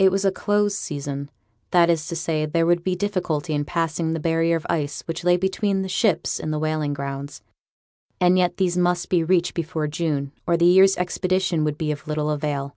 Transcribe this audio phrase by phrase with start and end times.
[0.00, 1.30] It was a 'close' season,
[1.70, 5.22] that is to say, there would be difficulty in passing the barrier of ice which
[5.22, 7.40] lay between the ships and the whaling grounds;
[8.20, 12.08] and yet these must be reached before June, or the year's expedition would be of
[12.08, 12.74] little avail.